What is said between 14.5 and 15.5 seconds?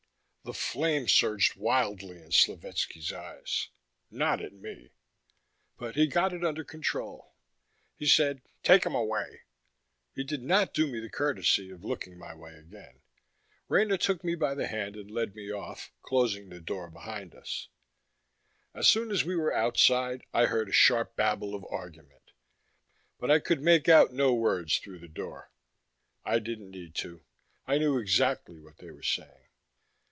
the hand and led